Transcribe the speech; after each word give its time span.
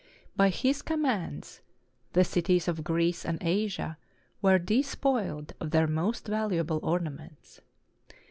By 0.35 0.49
his 0.49 0.81
commands 0.81 1.61
the 2.13 2.23
cities 2.23 2.67
of 2.67 2.83
Greece 2.83 3.23
and 3.23 3.37
Asia 3.39 3.99
were 4.41 4.57
despoiled 4.57 5.53
of 5.59 5.69
their 5.69 5.85
most 5.85 6.27
valuable 6.27 6.79
ornaments. 6.81 7.61